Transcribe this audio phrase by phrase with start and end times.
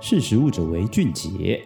[0.00, 1.60] 识食物者为俊杰。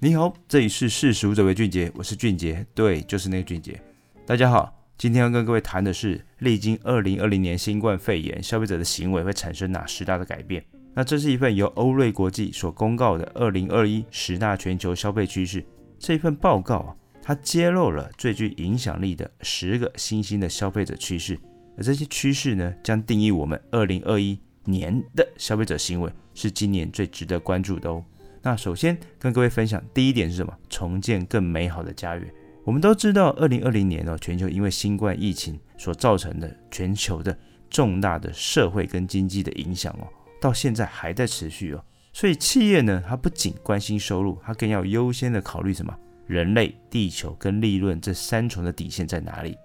[0.00, 3.80] 你好，这里是识食物者为俊杰，我是俊杰，对，就是那个俊杰。
[4.26, 10.64] 大家好，今天要跟各位谈的是，历经二零二零年新冠肺炎，消费者的行为会产生哪十大的改变？
[10.92, 15.64] 那这是一份由欧瑞国际所公告的二零二一十大全球消费趋势。
[16.00, 21.38] 这一份报告啊，它揭露了最具影响力的十个新兴的消费者趋势，
[21.76, 28.04] 而这些趋势呢，将定义我们二零二一年的消费者行为是今年最值得关注的哦。
[28.42, 30.56] 那首先跟各位分享第一点是什么？
[30.68, 32.34] 重建更美好的家园。
[32.64, 37.36] 我们都知道，二零二零年哦，全球因为新冠疫情所造成的全球的
[37.68, 40.06] 重大的社会跟经济的影响哦，
[40.40, 41.84] 到现在还在持续哦。
[42.12, 45.96] 所以企业呢，它不仅关心收入，它更要优先的考虑什么？
[46.26, 49.56] 人类、地球跟利润这三重的底线在哪里？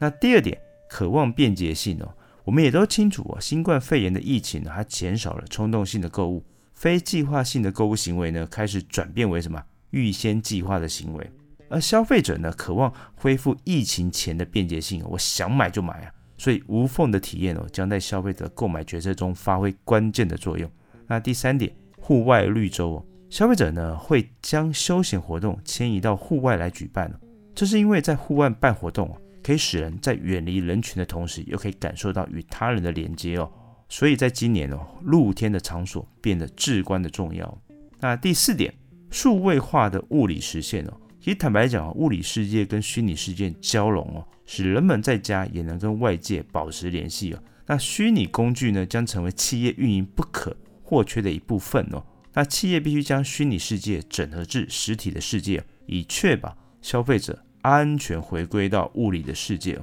[0.00, 0.58] 那第二点，
[0.88, 2.12] 渴望便捷性哦。
[2.48, 9.62] 我们也都清楚啊，新冠肺炎的疫情呢，它减少了冲动性的购物，非计划性的购物行为呢，开始转变为什么？
[9.90, 11.30] 预先计划的行为。
[11.68, 20.70] 而消费者呢，渴望恢复疫情前的便捷性，我想买就买啊，所以无缝的体验哦，将在消费者购买决策中发挥关键的作用。
[21.06, 21.70] 那第三点，
[22.00, 27.12] 户外绿洲哦，消费者呢会将休闲活动迁移到户外来举办，
[27.54, 29.14] 这是因为在户外办活动。
[29.48, 33.50] 可以使人在远离人群的同时，又可以感受到与他人的连接哦。
[33.88, 37.58] 所以在今年哦，露天的场所变得至关的重要。
[37.98, 38.74] 那第四点，
[39.10, 40.92] 数位化的物理实现哦。
[41.18, 47.42] 其实坦白讲，物理世界跟虚拟世界交融哦，使人们在家也能跟外界保持联系哦。
[47.64, 52.04] 那虚拟工具呢，将成为企业运营不可或缺的一部分哦。
[52.34, 57.46] 那企业必须将虚拟世界整合至实体的世界，以确保消费者。
[57.62, 59.78] 安全回归到物理的世界。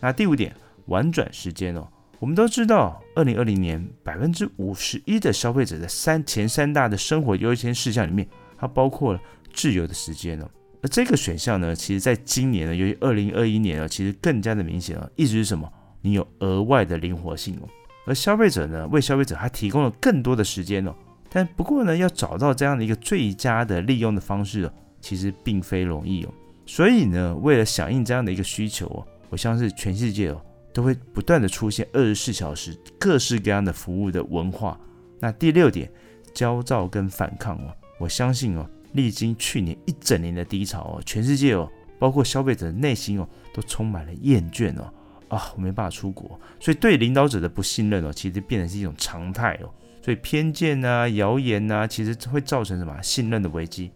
[0.00, 0.54] 那第五点，
[0.86, 1.86] 玩转时间哦。
[2.18, 9.20] 我们都知道，二零二零年百分之五十一的消费者的三前三大的生活优先事项里面，它包括了
[9.52, 10.48] 自由的时间哦。
[10.82, 15.06] 而这个选项呢，其实在今年呢，由于二零二一年呢，其实更加的明显啊。
[15.14, 15.70] 意思是什么？
[16.00, 17.68] 你有额外的灵活性哦。
[18.06, 20.94] 而消费者呢，为消费者还提供了更多的时间哦。
[21.28, 26.32] 但不过呢，要找到这样的一个最佳的利用的方式哦，其实并非容易哦。
[26.66, 34.78] 所以呢，为了响应这样的一个需求哦，我相信全世界哦都会不断的出现二十四小时各式各样的服务的文化。
[35.20, 35.90] 那第六点，
[36.34, 44.92] 焦躁跟反抗哦，我相信哦，历经去年一整年的低潮哦，全世界哦，包括消费者的内心哦，都充满了厌倦哦，
[45.28, 49.70] 啊，我没办法出国，所以对领导者的不信任哦，其实变成是一种常态哦，
[50.02, 53.90] 所以偏见啊、谣言啊，其实会造成什么信任的危机。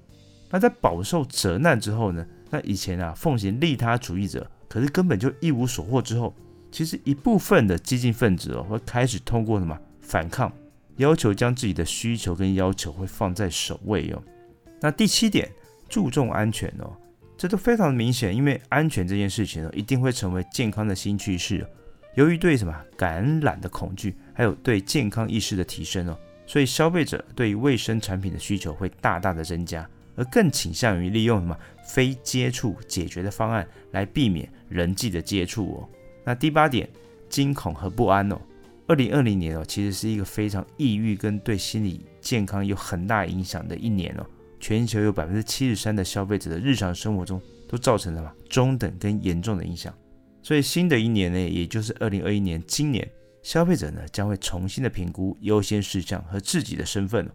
[0.49, 2.27] 那在饱受责难之后呢？
[2.51, 6.03] 那以前啊，奉行利他主义者，可是根本就一无所获。
[6.03, 6.35] 之后，
[6.71, 10.53] 其实一部分的激进分子哦，会开始通过什么反抗，
[10.97, 14.23] 要求将自己的需求跟要求会放在首位哦。
[14.81, 15.51] 那第七点，
[15.89, 16.91] 注重安全哦，
[17.39, 21.67] 这都非常的明显，因为安全这件事情呢，一定会成为健康的新趋势。
[22.17, 29.89] 由于对什么感染的恐惧，还有对健康意识的提升哦，所以消费者对于卫生产品的需求会大大的增加。
[30.21, 35.89] 而更倾向于利用什么非接触解决的方案来避免人际的接触哦。
[36.27, 36.87] 那第八点，
[37.31, 38.39] 惊恐和不安哦。
[38.87, 44.27] 二零二零年哦，其实是一个非常抑郁跟对心理健康有很大影响的一年哦。
[44.61, 49.95] 全球有百分之七十三的消费者的日常生活中都造成了嘛中等跟严重的影响。
[50.43, 53.11] 所以新的一年呢，也就是二零二一年，今年
[53.43, 57.27] 消费者呢将会重新的评估优先事项和自己的身份，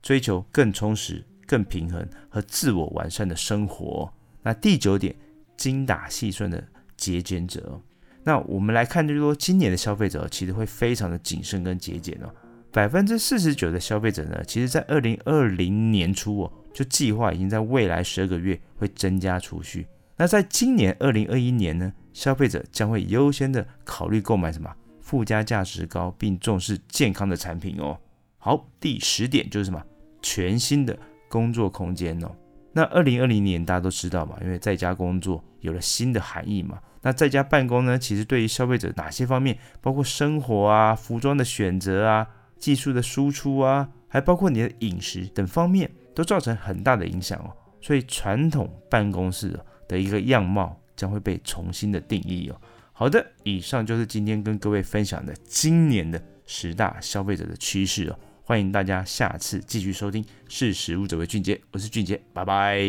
[0.00, 1.24] 追求更充实。
[1.48, 4.12] 更平衡和自我完善的生活。
[4.42, 5.12] 那第九点，
[5.56, 6.62] 精打细算的
[6.96, 7.80] 节俭者。
[8.22, 12.28] 那我们来看，就是说今年的消费者其实会非常的谨慎跟节俭哦。
[12.70, 19.86] 百分之四十九的消费者呢，其实在二零二零年初哦，就计划已经在未来十二个月会增加储蓄。
[20.18, 24.70] 那在今年二零二一年呢，消费者将会优先的考虑购买什么
[25.00, 27.98] 附加价值高并重视健康的产品哦。
[28.36, 29.82] 好，第十点就是什么
[30.20, 30.96] 全新的。
[31.28, 32.30] 工作空间哦，
[32.72, 36.78] 那二零二零年大家都知道嘛，因为在家工作有了新的含义嘛。
[37.02, 42.26] 那在家办公呢，其实对于消费者哪些方面，包括生活啊、服装的选择啊、
[42.58, 47.54] 技术的输出啊，还包括你的饮食等方面，都造成很大的影响哦。
[47.80, 52.60] 所以传统办公室的一个样貌将会被重新的定义哦。
[52.92, 58.18] 好的，以上就是今天跟各位分享的今年的十大消费者的趋势哦。
[58.48, 62.80] 欢迎大家下次继续收听，识时务者为俊杰，我是俊杰，拜拜。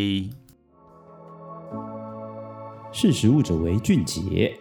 [2.94, 4.58] 识时务者为俊杰。